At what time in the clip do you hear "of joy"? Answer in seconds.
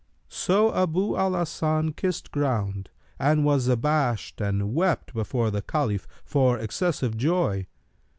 7.03-7.67